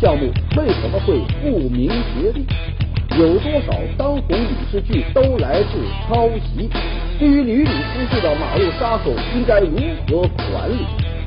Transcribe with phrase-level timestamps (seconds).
[0.00, 2.46] 项目为什么会不明觉厉？
[3.18, 5.68] 有多少当红影视剧都来自
[6.08, 6.70] 抄袭？
[7.18, 10.86] 对于屡屡出现的马路杀手，应该如何管理？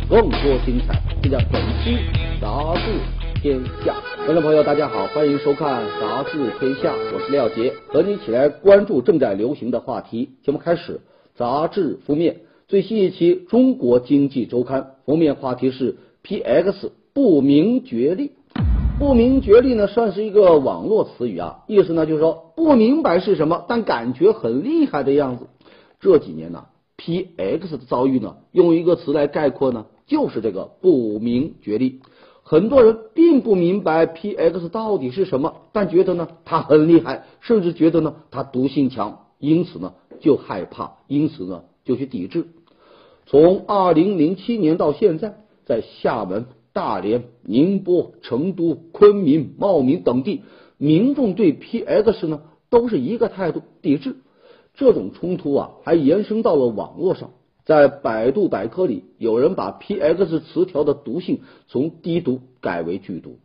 [0.10, 2.00] 更多精彩，就在本期
[2.42, 3.94] 《杂志天下》。
[4.26, 10.30] 观众朋友，大家好，欢迎收看《杂志天下》，我是廖杰，和你一起来关注正在流行的话题。
[10.44, 11.00] 节目开始，
[11.36, 12.38] 杂志封面
[12.68, 18.32] 最新一期《中国经济周刊》封面话题是 PX 不明觉厉。
[19.00, 25.48] 不明觉厉呢，算是一个网络词语啊，意思呢就是说不明白是什么，但感觉很厉害的样子。
[26.00, 26.66] 这几年呢
[26.98, 32.02] ，PX 的遭遇呢，用一个词来概括呢，就是这个不明觉厉。
[32.44, 42.48] 很多人并不明白 PX 到底是什么，但觉得呢它很厉害，甚至觉得呢它毒性强，因此呢就害怕，因此呢就去抵制。
[43.26, 46.46] 从二零零七年到现在，在厦门。
[46.74, 50.42] 大连、宁波、成都、昆明、茂名等地，
[50.78, 54.18] 民众对 PX 呢都是一个态度，抵制。
[54.74, 57.30] 这种冲突啊，还延伸到了网络上。
[57.64, 63.38] 在百度百科里，有人把 PX 词条的毒性从低毒改为剧毒。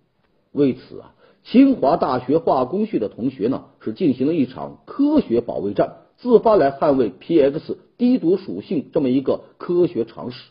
[0.51, 10.51] 为此啊，清华大学化工系的同学呢是进行了一场科学保卫战，自发来捍卫 PX 低毒属性这么一个科学常识。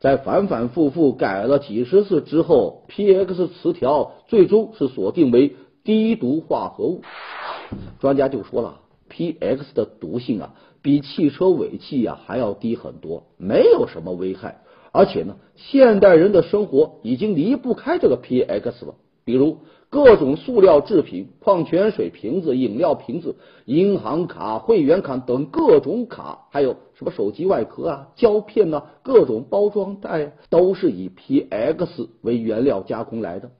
[0.00, 7.02] 在反反复复改了几十次之后，PX 词条最终是锁定为低毒化合物。
[8.00, 14.62] 专家就说了，PX 的毒性啊，比汽车尾气啊还要低很多，没有什么危害。
[14.90, 19.58] 而且呢，现代人的生活已经离不开这个 PX 了，比如。
[19.92, 33.50] 各种塑料制品、矿泉水瓶子、饮料瓶子、银行卡、会员卡等各种卡，还有什么手机外壳啊、胶片啊、各种包装袋，都是以 PX 为原料加工来的。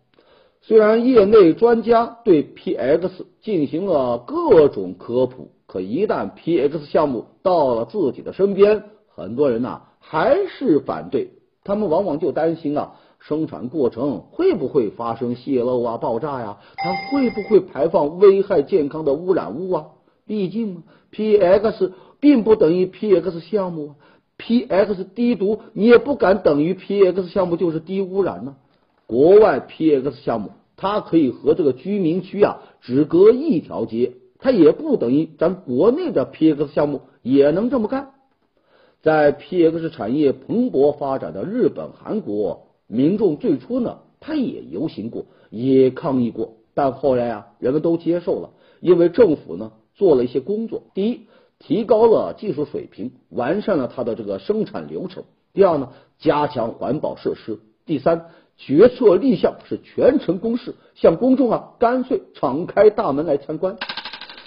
[0.61, 3.11] 虽然业内专家对 PX
[3.43, 11.33] 进行了各种科普，可一旦 PX 项目到了自己的身边，很多人呐还是反对。
[11.65, 12.93] 他们往往就担心啊。
[13.21, 16.59] 生产过程会不会发生泄漏啊、爆炸呀？
[16.77, 19.87] 它会不会排放危害健康的污染物啊？
[20.27, 20.83] 毕竟
[21.13, 23.95] PX 并不等于 PX 项目
[24.39, 28.57] ，PX 低毒你也不敢等于 PX 项目就是低污染呢。
[29.07, 38.13] 国外 PX 项目它可以和这个居民区啊只隔一条街，它也不等于咱国内的 PX 项目也能这么干。
[39.03, 42.69] 在 PX 产业蓬勃发展的日本、韩国。
[42.91, 50.83] 民众最初呢，他也游行过，也抗议过，但后来啊，人们都接受了，因为政府呢做了一些工作。
[50.93, 51.27] 第一，
[51.61, 63.77] 提高了技术水平，完善了它的这个生产流程；第二呢，加强环保设施；第三，决策立项是全程公示，向公众啊干脆敞开大门来参观。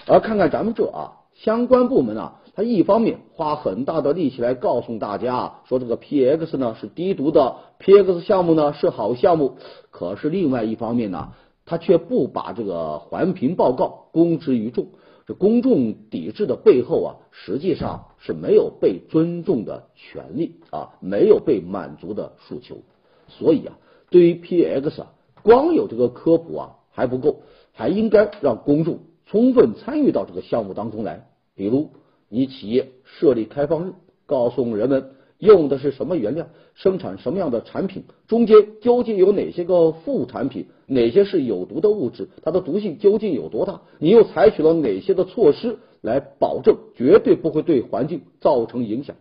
[0.05, 2.41] 而看看咱们这啊，相关部门啊。
[2.55, 9.57] 他一方面花很大的力气来告诉大家说这个 PX 呢是低毒的，PX 项目呢是好项目，
[9.89, 11.33] 可是另外一方面呢，
[11.65, 14.89] 他却不把这个环评报告公之于众。
[15.25, 22.83] 这公众抵制的背后啊，实际上是没有被尊重的权利啊，没有被满足的诉求。
[23.29, 23.79] 所以啊，
[24.11, 27.41] 对于 PX 啊，光有这个科普啊还不够，
[27.71, 31.89] 还应该让公众充分参与到这个项目当中来，比如。
[32.33, 33.93] 你企业设立开放日，
[34.25, 43.81] 告诉人们用的是什么原料，生产什么样的产品，中间究竟有哪些个副产品，哪些是有毒的物质，它的毒性究竟有多大？
[43.99, 49.15] 你又采取了哪些的措施来保证绝对不会对环境造成影响？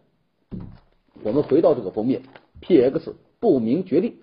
[1.22, 2.22] 我们回到这个封面
[2.62, 4.16] ，PX 不明觉厉，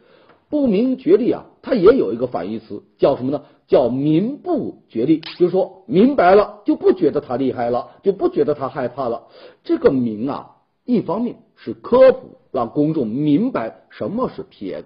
[0.50, 3.44] 不明觉厉啊，它也有一个反义词，叫什么呢？
[3.68, 9.28] 叫民不觉厉，就是说明白了就不觉得他厉害了，就不觉得他害怕了。
[9.64, 10.56] 这个明啊，
[10.86, 14.86] 一方面是科普，让公众明白什么是 PX；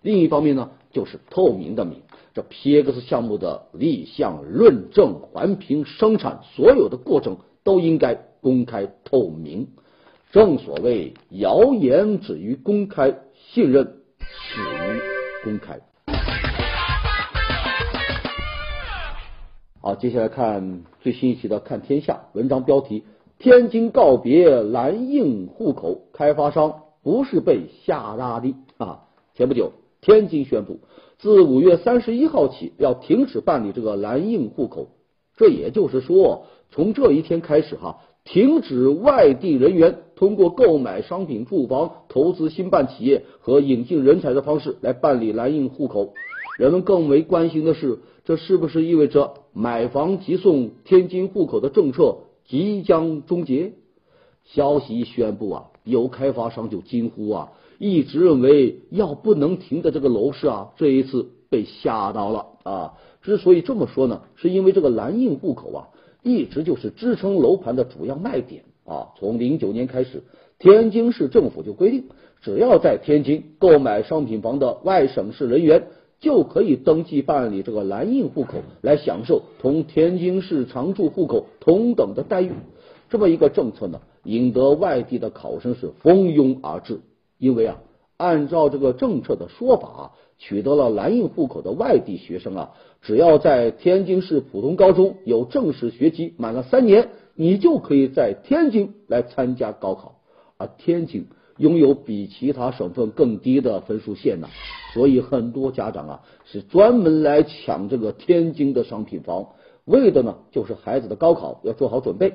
[0.00, 1.98] 另一方面呢，就是透明的明。
[2.32, 9.68] 这 PX 项目的立项、论证、环评、生产所有的过程都应该公开透明。
[10.30, 13.98] 正所谓谣言止于公开，信任
[14.54, 15.00] 始于
[15.42, 15.80] 公开。
[19.80, 23.04] 好，接下来看最新一期的《看天下》文章标题：
[23.38, 29.04] 天津告别蓝印户口，开发商不是被吓大的啊！
[29.34, 29.72] 前不久，
[30.02, 30.80] 天津宣布，
[31.18, 34.90] 自五月三十一号起要停止办理这个蓝印户口，
[35.34, 46.14] 这也就是说，从这一天开始哈，停止外地人员通过购买商品、住房、投资新办企业和引进人才的方式来办理蓝印户口。
[46.56, 53.72] 人们更为关心的是，这是不是意味着买房即送天津户口的政策即将终结？
[54.44, 62.92] 消息一宣布啊，有开发商就惊呼啊，一直认为要不能停的这个楼市啊，这一次被吓到了啊。
[63.22, 65.88] 之所以这么说呢，是因为这个蓝印户口啊，
[66.22, 69.08] 一直就是支撑楼盘的主要卖点啊。
[69.18, 70.22] 从零九年开始，
[70.58, 72.04] 天津市政府就规定，
[72.40, 75.84] 只要在天津购买商品房的外省市人员，
[76.20, 82.52] 就可以登记办理这个蓝印户口，来享受同天津市常住户口同等的待遇。
[83.10, 84.00] 这么一个政策呢？
[84.24, 87.00] 引得外地的考生是蜂拥而至，
[87.38, 87.78] 因为啊，
[88.16, 92.70] 按照这个政策的说法，取得了蓝印户口的外地学生啊，
[93.02, 100.16] 只要在天津市普通高中有正式学籍满了三年，你就可以在天津来参加高考。
[100.58, 101.26] 而天津
[101.56, 104.48] 拥有比其他省份更低的分数线呢，
[104.94, 109.48] 所以很多家长啊是专门来抢这个天津的商品房，
[109.84, 112.34] 为的呢就是孩子的高考要做好准备。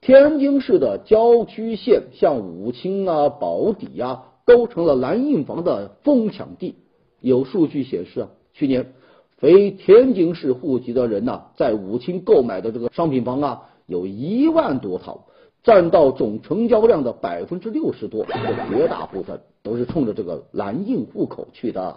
[0.00, 6.74] 天津市的郊区县，像武清啊、宝坻呀，都成了蓝印房的疯抢地。
[7.20, 8.94] 有数据显示啊，去年
[9.36, 15.26] 非天津市户籍的人呐，在武清购买的这个商品房啊，有一万多套，
[15.62, 18.24] 占到总成交量的百分之六十多。
[18.70, 21.96] 绝大部分都是冲着这个蓝印户口去的。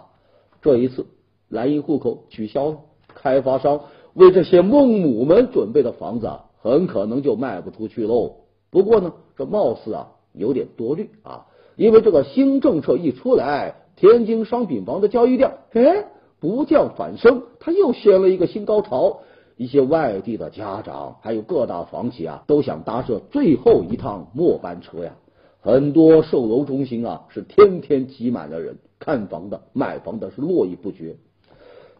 [0.62, 1.06] 这一次，
[1.48, 2.76] 蓝印户口取消了，
[3.08, 3.80] 开发商
[4.14, 6.28] 为这些孟母们准备的房子。
[6.62, 8.38] 很可能就卖不出去喽。
[8.70, 11.46] 不过呢，这貌似啊有点多虑啊，
[11.76, 16.06] 因为这个新政策一出来，天津商品房的交易量哎
[16.40, 19.20] 不降反升，它又掀了一个新高潮。
[19.56, 25.16] 一些外地的家长还有各大房企啊，都想搭设最后一趟末班车呀。
[25.60, 31.16] 很多售楼中心啊是天天挤满了人，看房的、买房的是络绎不绝。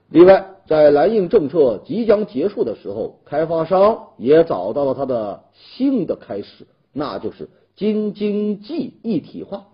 [0.08, 9.64] 另外，在蓝印政策即将结束的时候，开发商也找到了他的新的开始，那就是京津冀一体化。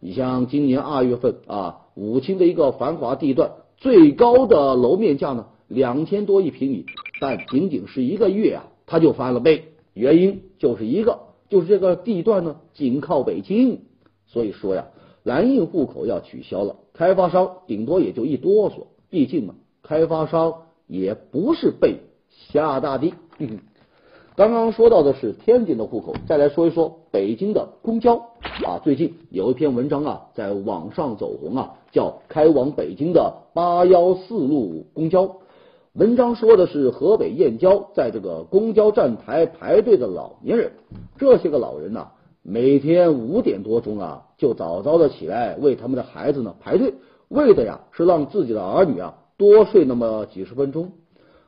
[0.00, 6.86] 你像今年二月份啊，武清的一个繁华地段，最高的楼面价呢两千多一平米，
[7.20, 9.64] 但仅仅是一个月啊，它就翻了倍。
[9.94, 13.80] 原因就是一个，就是这个地段呢紧靠北京，
[14.26, 14.88] 所以说呀，
[15.22, 19.54] 蓝印户口要取消了，开发商顶多也就一哆嗦，毕竟嘛。
[19.82, 21.98] 开发商也不是被
[22.28, 23.14] 吓大的。
[24.36, 28.16] 刚刚说到的是天津的户口，再来说一说北京的公交
[28.66, 28.80] 啊。
[28.84, 35.24] 最近有一篇文章啊，在网上走红啊，叫《开往北京的八幺四路公交》。
[35.96, 40.72] 文章说的是河北燕郊在这个公交站台排队的老年人，
[41.16, 42.08] 这些个老人呐，
[42.42, 46.92] 每天五点多钟啊，就早早的起来为他们的孩子呢排队，
[47.28, 49.14] 为的呀是让自己的儿女啊。
[49.38, 50.92] 多睡那么几十分钟。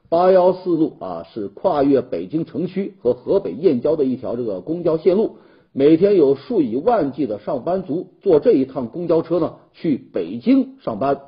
[0.08, 5.36] 八幺四路啊，是跨越北京城区和河北燕郊的一条这个公交线路。
[5.72, 11.20] 每天有数以万计的上班族坐这一趟公交车呢，去北京上班。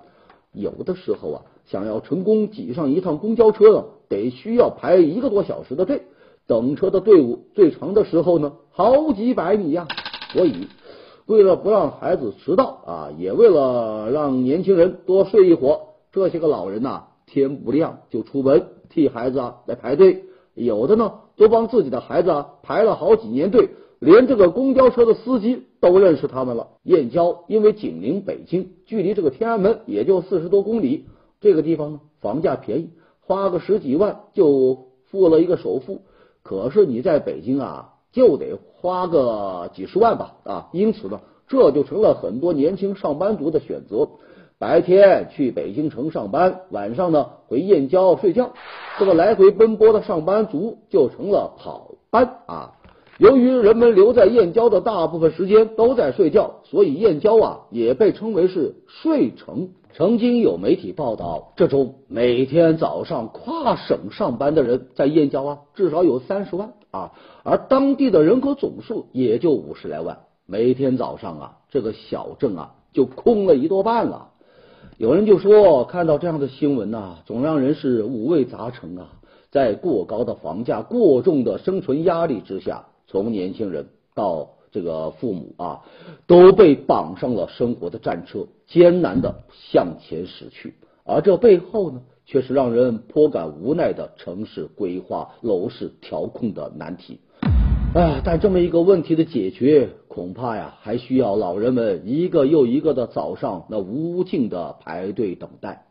[0.55, 6.02] 有的时候啊，想要成功挤上一趟公交车呢，得需要排一个多小时的队。
[6.49, 9.87] 等车的队伍最长的时候呢，好几百米呀。
[10.33, 10.66] 所以，
[11.26, 15.78] 为了不让孩子迟到啊，也为了让年轻人多睡一会儿。
[16.11, 23.68] 这些个老人呐，天不亮就出门替孩子啊来排队，有的呢都帮自己的孩子啊排了好几年队，
[24.00, 26.66] 连这个公交车的司机都认识他们了。
[26.83, 31.04] 燕郊因为紧邻北京，距离这个天安门也就四十多公里，
[31.40, 36.02] 这个地方呢房价便宜，花个十几万就付了一个首付。
[36.42, 44.09] 可是你在北京啊，就得花个几十万吧啊，因此呢，这就成了很多年轻上班族的选择。
[44.59, 48.52] 白天去北京城上班，晚上呢回燕郊睡觉，
[48.99, 52.75] 这个来回奔波的上班族就成了跑班啊。
[53.18, 59.70] 由于人们留在燕郊的大部分时间都在睡觉，所以燕郊啊也被称为是睡城。
[59.92, 74.28] 曾经有媒体报道，这周每天早上跨省上班的人在燕郊啊至少有三十万啊，而当地的人口总数也就五十来万，每天早上啊这个小镇啊就空了一多半了。
[74.97, 79.09] 有人就说，看到这样的新闻呐，总让人是五味杂陈啊。
[79.50, 85.83] 在过高的房价、过重的生存压力之下，从年轻人到这个父母啊，
[86.27, 90.75] 都被绑上了生活的战车，艰难的向前驶去。
[91.05, 97.21] 而这背后呢，却是让人颇感无奈的城市规划、楼市调控的难题。
[97.93, 98.21] 啊！
[98.25, 105.87] 但这么一个问题的解决，恐怕呀，还需要老人们一个又一个的早上那无尽的排队等待。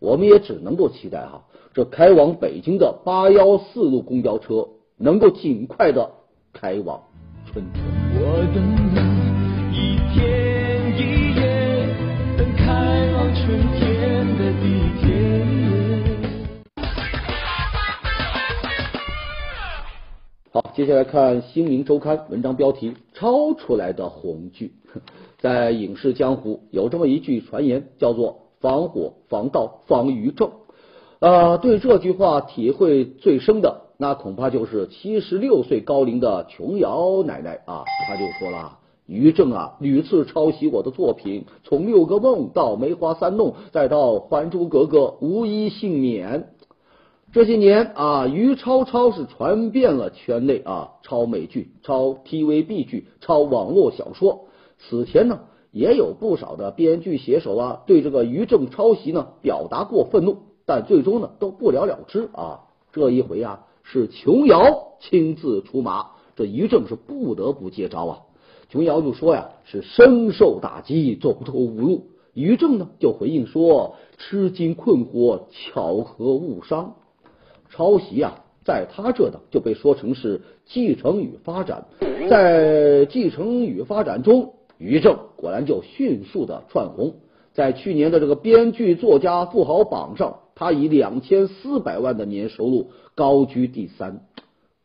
[0.00, 6.10] 我们也只能够期待哈，这开往北京的八幺四路公交车能够尽快的
[6.52, 7.04] 开往
[7.46, 8.03] 春天。
[8.16, 8.20] 我
[8.54, 8.62] 等
[8.94, 9.02] 了
[9.72, 11.88] 一天一夜，
[12.38, 12.62] 等开
[13.12, 13.42] 往春
[13.76, 14.64] 天的地
[15.00, 15.04] 铁。
[20.52, 24.72] 好，接下来看《新民周刊》文章标题：超出来的红剧。
[25.38, 30.52] 在影视江湖有这么一句传言，叫做“防火、防盗、防于正”。
[31.18, 37.84] 啊，对这句话体会最深的，那恐怕就是七十六岁高龄的琼瑶奶奶啊。
[38.06, 38.76] 她就说了
[39.08, 46.50] ：“于正啊，屡次抄袭我的作品，从《六个梦》到《梅花三弄》，再到《还珠格格》，无一幸免。”
[47.32, 54.48] 这些年啊，于超超是传遍了圈内啊，抄美剧、抄 TVB 剧、抄网络小说。
[54.78, 55.40] 此前呢，
[55.72, 62.60] 也有不少的编剧写手啊，对这个于正抄袭呢表达过愤怒，但最终呢都不了了之啊。
[62.92, 68.18] 这一回啊，是琼瑶亲自出马，这于正是不得不接招啊。
[68.70, 72.06] 琼瑶就说呀，是深受打击，走投无路。
[72.32, 76.96] 于正呢就回应说，吃惊困惑，巧合误伤。
[77.70, 81.86] 抄袭啊，在他这呢就被说成是继承与发展，
[82.28, 84.54] 在继承与发展中。
[84.78, 87.14] 于正果然就迅速的窜红，
[87.52, 94.20] 在去年的这个编剧作家富豪榜上，他以两千四百万的年收入高居第三。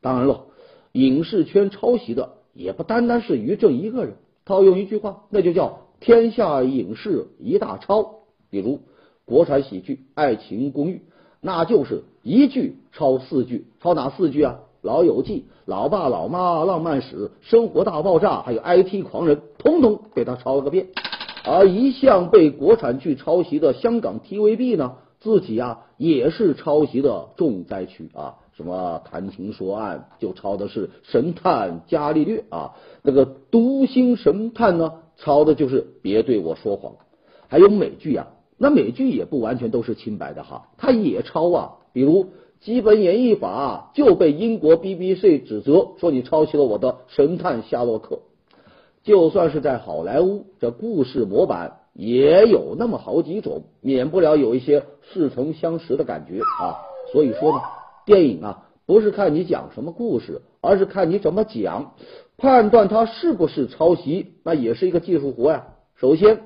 [0.02, 0.46] 当然了，
[0.92, 4.16] 影视圈抄袭的也不单单是于正一个人。
[4.46, 8.16] 套用一句话，那就叫天下影视一大抄。
[8.50, 8.80] 比如
[9.26, 10.96] 国产喜剧《爱情公寓》，
[11.40, 14.60] 那就是一句抄四句，抄哪四句啊？
[14.82, 20.88] 老友记、老爸老妈、浪漫史、生活大爆炸，还有 IT 狂人，统统被他抄了个遍。
[21.44, 28.36] 而一向被国产剧抄袭的香港 TVB 呢，自己啊也是抄袭的重灾区啊。
[28.56, 36.96] 什么谈情说爱就抄的是神探伽利略啊，那个读心神探呢，抄的就是别对我说谎。
[37.48, 42.28] 还有美剧啊，那美剧也不完全都是清白的哈，他也抄啊，比如。
[42.62, 48.20] 基本演绎法就被英国 BBC 指责说你抄袭了我的神探夏洛克。
[49.02, 56.80] 就算是在好莱坞，这故事模板也有那么好几种，免不了有一些似曾相识的感觉啊。
[57.12, 57.62] 所以说呢，
[58.06, 61.94] 电影啊不是看你讲什么故事，而是看你怎么讲，
[62.38, 65.76] 判断它是不是抄袭，那也是一个技术活呀。
[65.96, 66.44] 首先，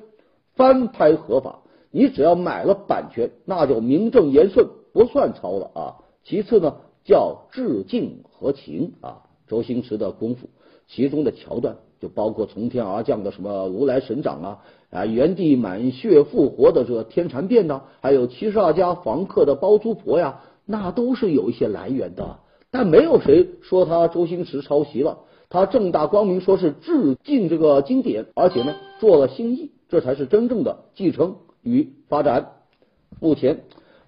[0.54, 1.60] 翻拍合法，
[1.90, 5.80] 你只要买了版权，那就名正言顺，不算抄了啊。
[6.24, 10.48] 其次呢，叫致敬和情啊，周星驰的功夫，
[10.88, 14.58] 其中的桥段就包括从天而降的什么如来神掌啊，
[14.90, 22.38] 啊原地满血复活的这个天蚕变呐，还有七十二家房客的包租婆呀，那都是有一些来源的，
[22.70, 32.52] 但没有谁说他周星驰抄袭了，他正大光明说是致敬这个经典，而且呢做了新意，这才是真正的继承与发展。
[33.20, 33.60] 目前。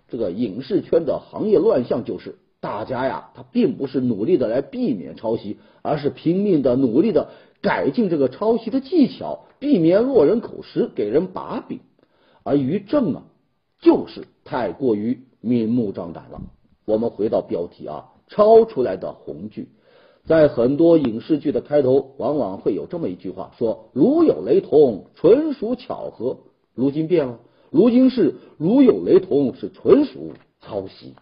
[0.08, 7.30] 这个影视圈的行业乱象就是，大家呀，他并不是努力的来避免抄袭，而是拼命的努力的
[7.62, 11.80] 改进这个抄袭的技巧，避免落人口实，给人把柄。
[12.42, 13.22] 而于正啊，
[13.80, 16.40] 就是太过于明目张胆了。
[16.84, 19.68] 我们回到标题啊，抄出来的红剧，
[20.24, 26.38] 在很多影视剧的开头，往往会有这么一句话，说如有雷同，纯属巧合。
[26.74, 27.38] 如今变了。
[27.70, 31.14] 如今是如有雷同，是纯属抄袭。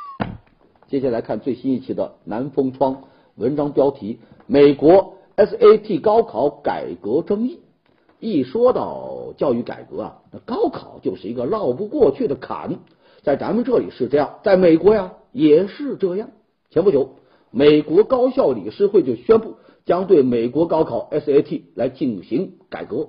[0.86, 3.04] 接下来看最新一期的南风窗
[3.36, 5.14] 文章标题：美国
[5.46, 7.60] SAT 高考改革争议。
[8.18, 12.80] 一说到教育改革啊，那高考就是一个绕不过去的坎。
[13.22, 16.28] 在咱们这里是这样，在美国呀也是这样。
[16.68, 17.16] 前不久，
[17.50, 19.54] 美国高校理事会就宣布，
[19.86, 23.08] 将对美国高考 SAT 来进行改革。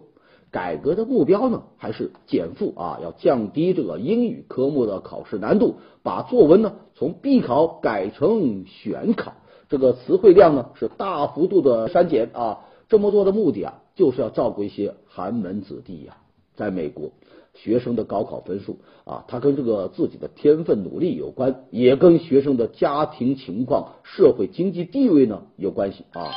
[0.50, 9.34] 改革的目标呢，还是减负啊，要降低这个英语科目的考试难度，把作文呢从必考改成选考，
[9.72, 12.60] 这个词汇量呢是大幅度的删减啊。
[12.90, 16.18] 这么做的目的啊，就是要照顾一些寒门子弟呀。
[16.56, 17.12] 在美国，
[17.54, 26.32] 学生的高考分数啊，它跟这个自己的天分努力有关，也跟学生的家庭情况、社会经济地位呢有关系啊。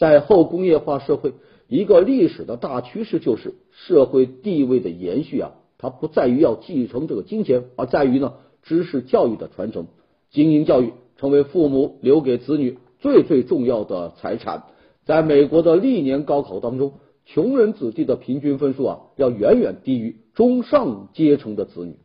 [0.00, 1.32] 在后工业化社会。
[1.68, 8.32] 一个历史的大趋势就是社会地位的延续啊，它不在于要继承这个金钱，而在于呢
[8.64, 9.86] 知识教育的传承。
[10.32, 14.64] 精英教育成为父母留给子女最最重要的财产。
[15.04, 16.94] 在美国的历年高考当中，
[17.26, 21.96] 穷人子弟的平均分数啊，要远远低于中上阶层的子女。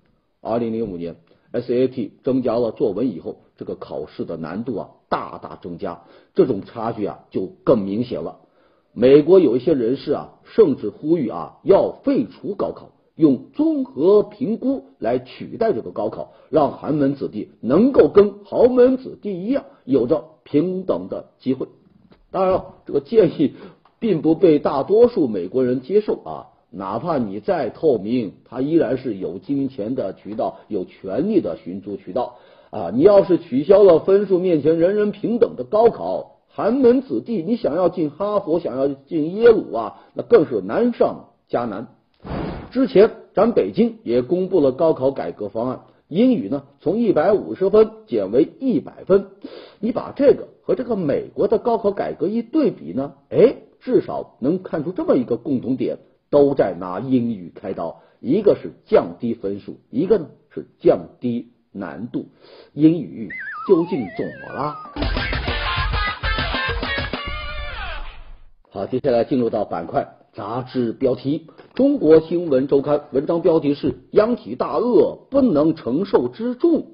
[0.41, 1.15] 二零零五年
[1.53, 6.03] SAT 增加了作文以后，这个考试的难度啊大大增加，
[6.33, 8.41] 这种差距啊就更明显了。
[8.91, 21.67] 美国有一些人士啊，甚至呼吁啊要废除高考，用综合评估来取代这个高考，让寒门子弟能够跟豪门子弟一样，有着平等的机会。
[22.31, 23.53] 当然了，这个建议
[23.99, 26.47] 并不被大多数美国人接受啊。
[26.71, 32.35] 哪怕你再透明，他依然是有金钱的渠道，有权利的寻租渠道
[32.69, 32.91] 啊！
[32.93, 41.94] 你要是取消了分数面前人人平等的高考，寒门子弟你想要进哈佛，想要进耶鲁啊，那更是难上加难。
[42.75, 45.79] 之前咱北京也公布了高考改革方案，
[46.09, 49.27] 英语呢从一百五十分减为一百分。
[49.79, 55.99] 你把这个和这个美国的高考改革一对比呢，哎，至少能看出这么一个共同点。
[56.29, 62.25] 都在拿英语开刀，一个是降低分数，一个呢是降低难度。
[62.73, 63.29] 英语
[63.69, 64.75] 究竟怎么了？
[68.69, 76.85] 好，接下来进入到板块杂志标题，《中国新闻周刊》文章标题是“央企大鳄不能承受之重”。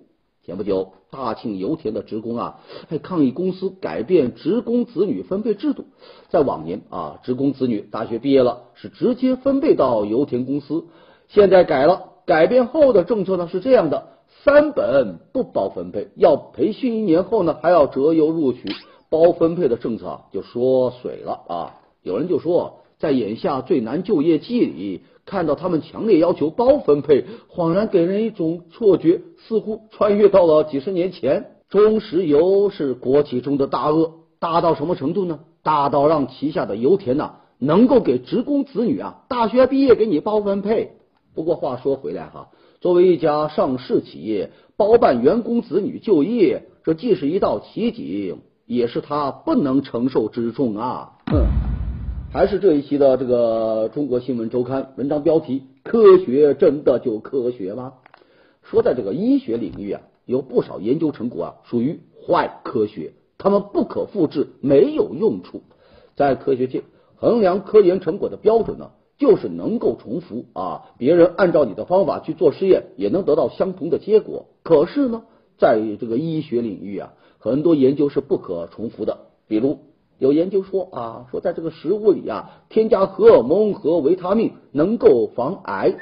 [0.44, 2.60] 前不久，大庆油田的职工啊，
[2.90, 5.86] 还 抗议公司改变职工子女分配制度。
[6.30, 10.86] 在往年啊，职工子女大学毕业了是直接分配到油田公司，
[11.28, 14.08] 现在改了，改变后的政策呢是这样的：
[14.44, 18.64] 三本不包分配，要培训一年后呢还要择优录取，
[19.12, 21.78] 包分配的政策就缩水了啊。
[22.02, 25.02] 有人就说，在眼下最难就业季里。
[25.24, 31.52] 看到他们强烈要求包分配，恍然给人一种错觉，似乎穿越到了几十年前。
[31.70, 35.40] 中石油是国企中的大鳄，大到什么程度呢？
[35.64, 40.94] 大到让旗下的油田呐，能够给职工子女啊，大学毕业给你包分配。
[41.36, 42.50] 不过话说回来哈，
[42.82, 51.12] 作为一家上市企业，包办员工子女就业，这既是一道奇景，也是他不能承受之重啊。
[51.32, 51.46] 哼。
[52.34, 57.96] 还是这一期的这个中国新闻周刊文章标题：科学真的就科学吗？
[58.64, 65.64] 说在这个医学领域啊，有不少研究成果啊属于坏科学，他们不可复制，没有用处。
[66.16, 66.84] 在科学界
[67.18, 74.46] 衡量科研成果的标准呢，就是能够重复啊，别人按照你的方法去做实验，也能得到相同的结果。
[74.64, 75.24] 可是呢，
[75.58, 79.18] 在这个医学领域啊，很多研究是不可重复的，
[79.50, 79.80] 比如。
[80.22, 85.96] 有研究说啊，说在这个食物里啊，添加荷尔蒙和维他命能够防癌。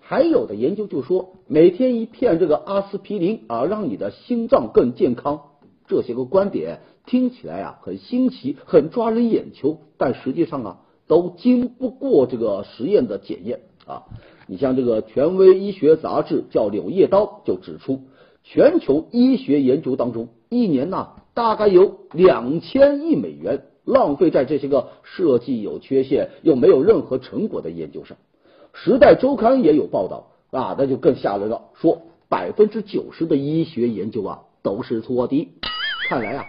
[0.00, 5.42] 还有的研究就说，每天一片这个阿司匹林啊，让你的心脏更健康。
[5.86, 14.02] 这些个观点听起来啊很新奇，很抓人眼球，但实际上啊都经不过这个实验的检验啊。
[14.48, 18.00] 你像这个权威医学杂志叫《柳叶刀》就指出，
[18.42, 21.10] 全球医学研究当中，一年呐。
[21.40, 28.18] 大概有两千亿美元浪费在这些个设计有缺陷又没有任何成果的研究上。
[28.74, 35.48] 时代周刊也有报道啊，那就更吓人了，说百分之九十的医学研究啊都是错的。
[36.10, 36.46] 看来啊，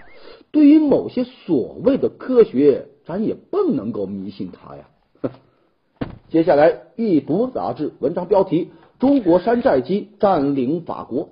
[0.52, 4.90] 对于某些所谓的科学，咱也不能够迷信它呀。
[6.28, 11.30] 接下来，一读杂志文章标题：中国山寨机占领法国。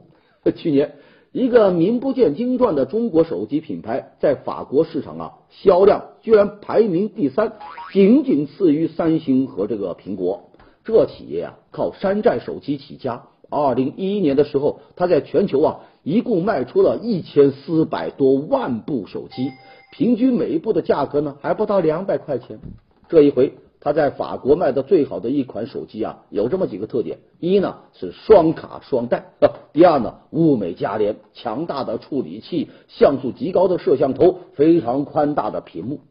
[0.56, 0.96] 去年。
[1.32, 7.54] 一个名不见经传的中国手机品牌，在法国市场啊销量居然排名第三，
[7.94, 10.50] 仅仅次于三星和这个苹果。
[10.84, 13.24] 这企业啊靠山寨手机起家。
[13.52, 19.52] 二零一一年的时候，它在全球啊一共卖出了一千四百多万部手机，
[19.92, 22.60] 平均每一部的价格呢还不到两百块钱。
[23.08, 23.54] 这一回。
[23.82, 29.24] 他在法国卖的最好的一款手机啊，有这么几个特点：一呢是双卡双待，
[29.72, 36.02] 第二呢物美价廉，强大的处理器，像素极高的摄像头，非常宽大的屏幕。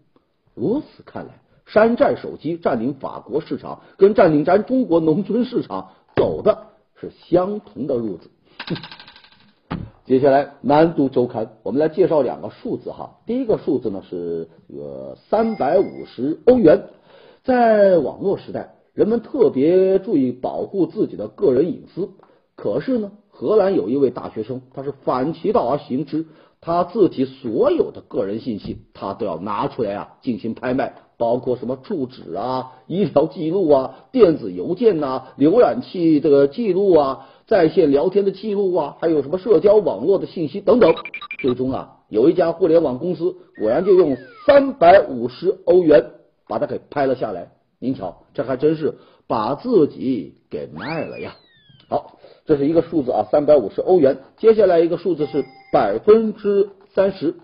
[0.54, 8.30] 如此看来，山寨手机占领法国市场，跟占领咱中国农村市场走的是相同的路子。
[10.06, 13.18] 接下来南都周刊，我们来介绍两个数字哈。
[13.26, 16.82] 第一个数字呢是呃三百五十欧元。
[17.48, 22.10] 在网络时代，人们特别注意保护自己的个人隐私。
[22.54, 26.26] 可是呢，荷兰有一位大学生，他是反其道而行之，
[26.60, 40.94] 他自己所有的个人信息，他都要拿出来啊进行拍卖，包括什么住址啊、医疗记录啊、电子邮件呐、浏览器这个记录啊、在线聊天的记录啊，还有什么社交网络的信息等等。
[41.40, 46.10] 最终啊，有一家互联网公司果然就用三百五十欧元。
[46.48, 48.94] 把它给拍了下来，您瞧，这还真是
[49.26, 51.36] 把自己给卖了呀！
[51.88, 54.18] 好，这是一个数字啊，三百五十欧元。
[54.36, 57.36] 接下来一个数字是百分之三十。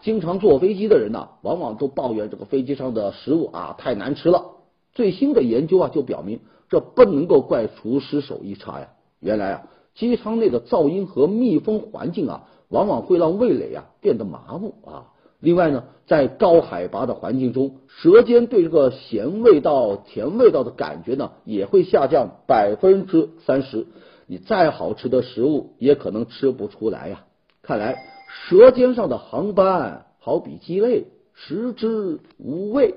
[0.00, 4.56] 经常坐飞机的人呐，往往都抱怨这个飞机上的食物啊太难吃了。
[4.94, 8.88] 最新的研究啊就表明，这不能够怪厨师手艺差呀。
[9.20, 15.12] 原来啊，机舱内的噪音和密封环境啊，往往会让味蕾啊变得麻木啊。
[15.40, 23.86] 另外呢，在高海拔的环境中，舌尖对这个咸味道、甜味道的感觉呢，也会下降百分之三十。
[24.26, 27.24] 你再好吃的食物，也可能吃不出来呀。
[27.62, 27.96] 看来。
[28.30, 32.94] 舌尖上的航班好比鸡肋，食之无味。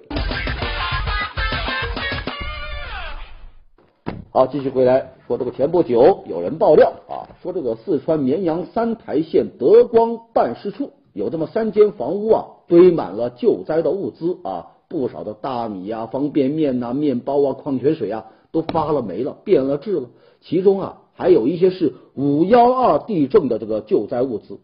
[4.29, 20.09] 好，继续回来说这个前不久有人爆料啊，说这个四川绵阳三台县德光办事处有这么三间房屋啊，堆满了救灾的物资啊，不少的大米呀、方便面呐、面包啊、矿泉水啊都发了霉了、变了质了。
[20.41, 24.59] 其中啊，还有一些是五幺二地震的这个救灾物资。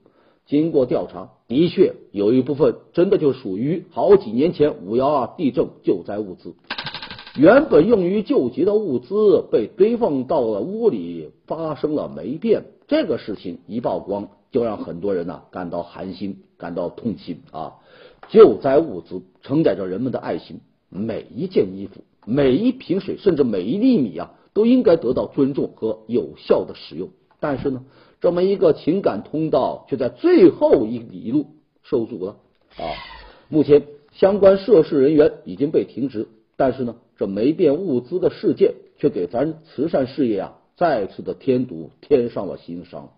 [0.46, 6.56] 经过调查，的确有一部分真的就属于好几年前五幺二地震救灾物资。
[7.38, 12.64] 原本用于救急的物资被堆放到了屋里，发生了霉变。
[12.88, 17.76] 这个事情一曝光，都让很多人呐感到寒心，感到痛心啊！
[18.28, 27.10] 救灾物资承载着人们的爱心，每一件衣服、每一瓶水，甚至每一粒米啊，都应该得到尊重和有效的使用。
[27.40, 27.86] 但是呢？
[28.20, 31.46] 这么一个情感通道，却在最后一里路
[31.84, 32.38] 受阻了
[32.78, 32.82] 啊！
[33.50, 43.12] 目前相关涉事人员已经被停职，但是呢，这霉变物资的事件却给咱慈善事业啊再次的添堵，添上了新伤。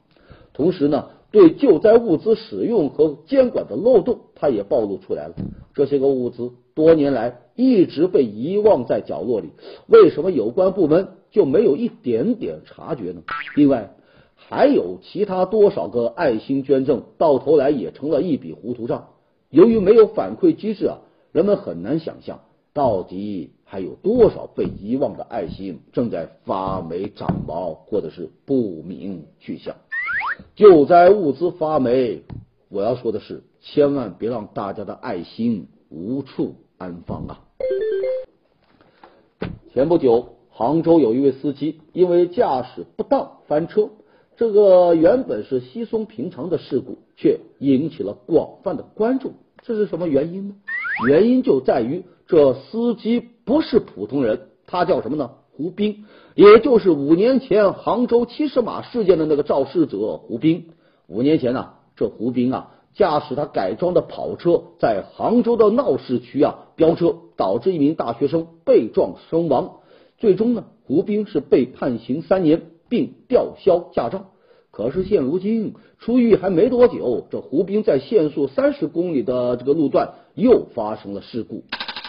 [0.52, 5.35] 同时呢，对救灾物资使用和监管的漏洞，它也暴露出来了。
[5.73, 9.49] 这些个物资多年来一直被遗忘在角落里，
[9.87, 13.21] 为什么有关部门就没有一点点察觉呢？
[13.55, 13.95] 另外。
[14.41, 19.09] 还有其他多少个爱心捐赠，到头来也成了一笔糊涂账。
[19.51, 20.99] 由于没有反馈机制啊，
[21.33, 22.39] 人们很难想象
[22.73, 29.75] 到底还有多少被遗忘的爱心正在发霉长毛，或者是不明去向。
[30.56, 32.23] 救灾物资发霉，
[32.69, 37.41] 我要说的是，千万别让大家的爱心无处安放啊！
[39.73, 43.89] 前不久，杭州有一位司机因为驾驶不当翻车。
[44.36, 49.34] 这个原本是稀松平常的事故，却引起了广泛的关注。
[49.63, 50.56] 这是什么原因呢？
[51.08, 55.32] 原因就在于这司机不是普通人，他叫什么呢？
[55.52, 60.65] 胡兵，也就是五年前杭州七十码事件的那个肇事者胡兵。
[61.07, 69.79] 五年前呢，这胡兵啊，驾驶他改装的跑车在杭州的闹市区啊飙车，导致一名大学生被撞身亡。
[70.17, 72.61] 最终呢，胡兵是被判刑三年。
[72.89, 74.31] 并吊销驾照。
[74.71, 81.65] 可是现如今出狱还没多久，这胡兵在限速三十公里的这个路段又发生了事故。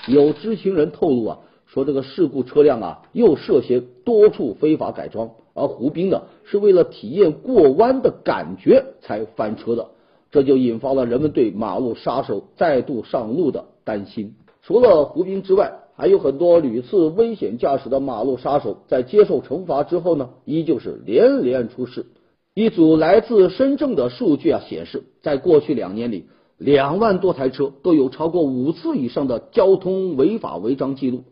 [0.08, 1.38] 有知情人透露啊，
[1.72, 9.86] 说这个事故车辆啊又涉嫌多处非法改装，而胡斌呢是为了体验过弯的感觉才翻车的，
[10.32, 14.34] 这就引发了人们对马路杀手再度上路的担心。
[14.62, 22.06] 除了胡斌之外，还有很多屡次危险驾驶的马路杀手，在接受惩罚之后呢，依旧是连连出事。
[22.52, 26.26] 一组来自深圳的数据啊显示，在过去两年里，
[26.58, 31.22] 两万多台车都有超过五次以上的交通违法违章记录。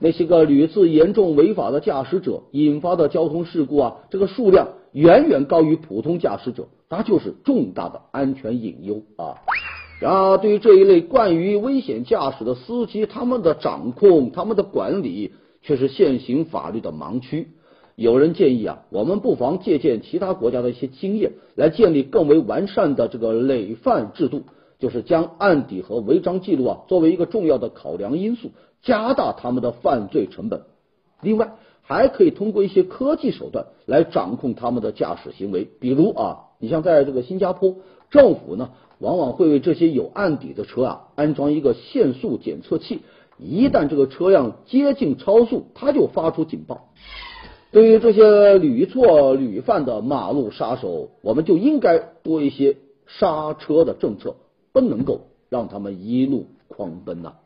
[0.00, 9.36] 那些个屡次严重违法的驾驶者引发的交通事故啊，这个数量远远高于普通驾驶者，那就是重大的安全隐忧啊。
[10.00, 17.48] 然而，对于这一类惯于危险驾驶的司机，他们的掌控、他们的管理却是现行法律的盲区。
[17.96, 24.44] 有人建议啊，我们不妨借鉴其他国家的一些经验，来建立更为完善的这个累犯制度，
[24.78, 30.62] 就是将案底和违章记录啊作为一个重要的考量因素，加大他们的犯罪成本。
[31.22, 37.76] 另外，还可以通过一些科技手段来掌控他们的驾驶行为，比如啊，你像在这个新加坡，
[38.10, 38.70] 政府呢。
[39.00, 43.00] 往往会为这些有案底的车啊安装一个限速检测器，
[43.38, 46.90] 一旦这个车辆接近超速，它就发出警报。
[47.72, 54.36] 对于这些屡错屡犯的马路杀手，我们就应该多一些刹车的政策，
[54.74, 57.36] 不能够让他们一路狂奔呐。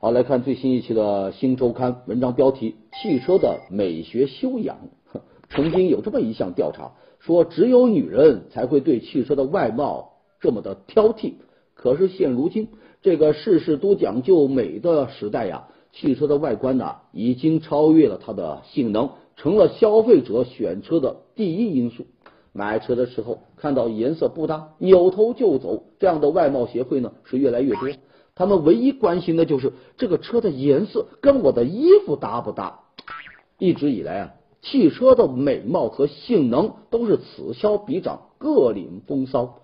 [0.00, 4.76] 好，来看最新一期的新周刊文章标题：汽车的美学修养。
[5.50, 6.92] 曾经有这么一项调查。
[7.18, 11.32] 说只有女人才会对汽车的外貌这么的挑剔，
[11.74, 12.68] 可是现如今
[13.02, 22.06] 这个事事都讲究美的时代呀，汽车的外观呢，已经超越了它的性能，成了消费者选车的第一因素。
[22.52, 27.88] 买车的时候看到颜色不搭，扭头就走，这样的外貌协会呢是越来越多。
[28.38, 32.78] 他们唯一关心的就是这个车的颜色跟我的衣服搭不搭。
[33.58, 34.30] 一直以来啊，
[34.62, 39.58] 汽车的美貌和性能都是此消彼长，各领风骚。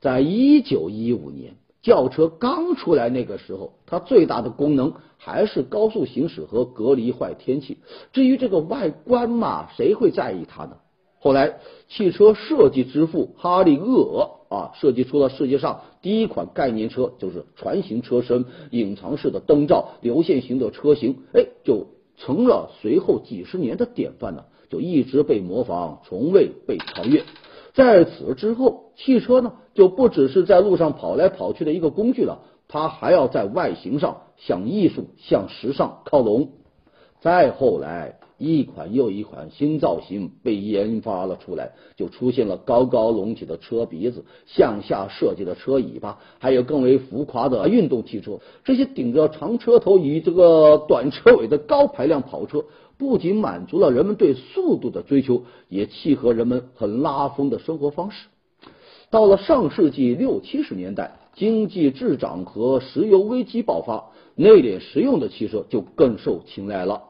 [0.00, 7.78] 在一九一五年，轿车刚出来那个时候，它最大的功能还是高速行驶和隔离坏天气。
[8.12, 10.76] 至于这个外观嘛，谁会在意它呢？
[11.18, 11.58] 后来，
[11.88, 21.86] 汽车设计之父哈利·厄啊，设计出了世界上第一款概念车，就是船型车身、隐藏式的灯罩、流线型的车型，哎，就
[22.18, 27.24] 成了随后几十年的典范呢，就一直被模仿，从未被超越。
[27.72, 36.50] 在此之后，汽车呢就不只是在路上跑来跑去的一个工具了，它还要在外形上向艺术、向时尚靠拢。
[37.22, 38.18] 再后来。
[38.42, 48.40] 一款又一款新造型被研发了出来，就出现了高高隆起的车鼻子、向下设计的车尾巴，还有更为浮夸的运动汽车。
[48.64, 52.64] 这些顶着长车头与这个短车尾的高排量跑车，
[52.98, 58.26] 不仅满足了人们对速度的追求，也契合人们很拉风的生活方式。
[59.08, 67.02] 到了上世纪六七十年代，经济滞涨和石油危机爆发，内敛实用的汽车就更受青睐了。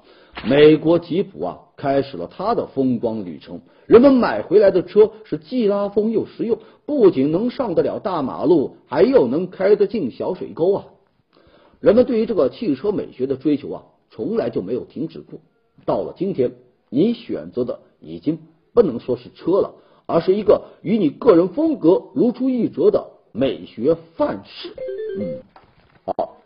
[0.45, 3.61] 美国吉普啊，开始了它的风光旅程。
[3.87, 10.87] 人们买回来的车是既拉风又实用，不仅能上得了大马路，还又能开得进小水沟啊！
[11.81, 15.38] 人们对于这个汽车美学的追求啊，从来就没有停止过。
[15.85, 16.55] 到了今天，
[16.88, 18.38] 你选择的已经
[18.73, 19.75] 不能说是车了，
[20.07, 24.75] 而是一个与你个人风格如出一辙的美学范式。
[25.21, 25.42] 嗯，
[26.05, 26.41] 好。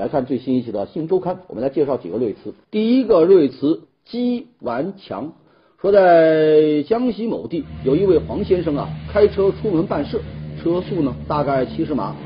[0.00, 2.54] 来看最新一期的《新周刊》，我们来介绍几个瑞词。
[2.70, 5.34] 第一个瑞词“机顽强”，
[5.78, 10.18] 说在江西某地，有一位黄先生啊，开车出门办事，
[10.58, 12.16] 车速呢大概七十码，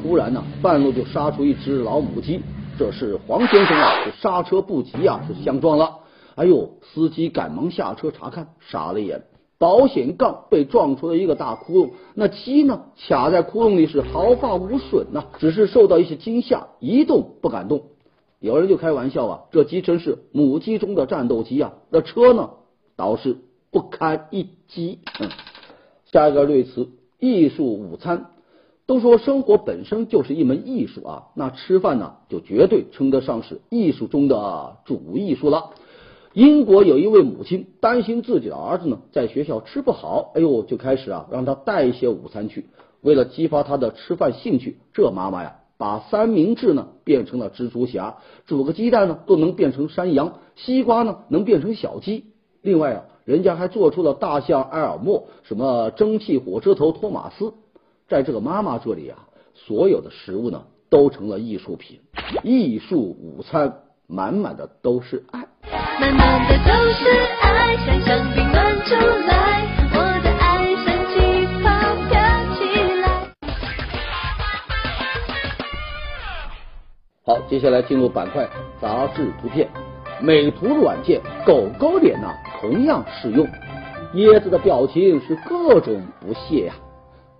[0.00, 2.40] 突然呢，半路就杀出一只老母鸡，
[2.78, 5.92] 这是黄先生啊，是刹车不及啊，是相撞了。
[6.36, 9.24] 哎呦，司机赶忙下车查看，傻了眼。
[9.58, 17.82] 保险杠被撞出了一个大窟窿，那鸡呢卡在窟窿里是毫发无损呐，只是受到一些惊吓，一动不敢动。
[18.40, 21.72] 有人就开玩笑啊，这鸡真是母鸡中的战斗机啊！
[21.88, 22.50] 那车呢
[22.94, 23.38] 倒是
[23.70, 24.98] 不堪一击。
[25.18, 25.30] 嗯，
[26.12, 28.26] 下一个类词艺术午餐，
[28.86, 35.70] 都说生活本身就是一门艺术啊，那吃饭呢就绝对称得上是艺术中的主艺术了。
[36.34, 42.66] 英国有一位母亲担心自己的儿子呢在学校吃不好，哎呦，就开始啊让他带一些午餐去。
[43.02, 48.16] 为了激发他的吃饭兴趣，这妈妈呀把三明治呢变成了蜘蛛侠，
[48.46, 52.24] 煮个鸡蛋呢都能变成山羊，西瓜呢能变成小鸡。
[52.62, 57.54] 另外啊，人家还做出了大象埃尔默，什么蒸汽火车头托马斯。
[58.08, 62.00] 在这个妈妈这里啊，所有的食物呢都成了艺术品，
[62.42, 65.46] 艺术午餐满满的都是爱。
[66.00, 67.08] 满满的都是
[67.40, 71.70] 爱，像香槟满出来，我的爱像气泡
[72.08, 72.12] 飘
[72.56, 72.60] 起
[73.00, 73.04] 来。
[77.24, 78.48] 好，接下来进入板块
[78.80, 79.68] 杂志图片，
[80.20, 82.28] 美图软件狗狗脸呢
[82.60, 83.46] 同样适用。
[84.14, 86.74] 椰子的表情是各种不屑呀。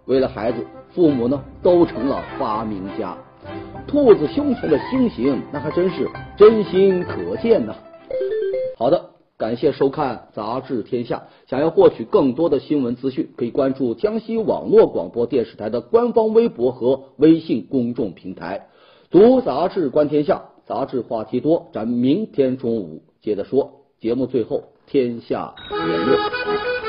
[0.06, 0.64] 为了孩子，
[0.94, 3.16] 父母呢都成了发明家。
[3.86, 7.74] 兔子胸前的星星，那还真是真心可见呐。
[8.76, 11.28] 好的，感谢收看《杂志天下》。
[11.50, 18.66] 想要获取更多的新闻资讯，可以关注江西网络广播电视台的官方微博和微信公众平台。
[19.10, 23.70] 读杂志，观天下，杂志话题多，咱明天中午接着说。
[24.00, 26.83] 节目最后，天下言论。